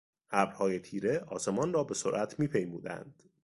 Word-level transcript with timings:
ابرهای 0.31 0.79
تیره 0.79 1.19
آسمان 1.27 1.73
را 1.73 1.83
به 1.83 1.93
سرعت 1.93 2.39
میپیمودند. 2.39 3.23